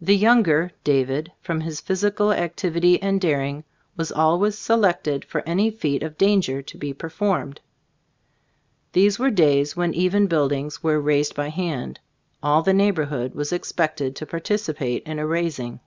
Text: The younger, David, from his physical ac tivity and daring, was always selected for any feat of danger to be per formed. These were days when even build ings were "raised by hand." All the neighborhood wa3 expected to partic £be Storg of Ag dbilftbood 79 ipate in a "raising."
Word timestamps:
The 0.00 0.16
younger, 0.16 0.72
David, 0.84 1.32
from 1.42 1.60
his 1.60 1.82
physical 1.82 2.32
ac 2.32 2.54
tivity 2.56 2.98
and 3.02 3.20
daring, 3.20 3.64
was 3.94 4.10
always 4.10 4.56
selected 4.56 5.22
for 5.22 5.46
any 5.46 5.70
feat 5.70 6.02
of 6.02 6.16
danger 6.16 6.62
to 6.62 6.78
be 6.78 6.94
per 6.94 7.10
formed. 7.10 7.60
These 8.94 9.18
were 9.18 9.28
days 9.28 9.76
when 9.76 9.92
even 9.92 10.28
build 10.28 10.52
ings 10.52 10.82
were 10.82 10.98
"raised 10.98 11.34
by 11.34 11.48
hand." 11.50 12.00
All 12.42 12.62
the 12.62 12.72
neighborhood 12.72 13.34
wa3 13.34 13.52
expected 13.52 14.16
to 14.16 14.24
partic 14.24 14.30
£be 14.32 14.32
Storg 14.32 14.32
of 14.32 14.32
Ag 14.32 14.50
dbilftbood 14.50 15.02
79 15.02 15.02
ipate 15.02 15.06
in 15.12 15.18
a 15.18 15.26
"raising." 15.26 15.80